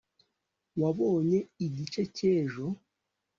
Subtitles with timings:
[0.81, 2.65] wabonye igice cy'ejo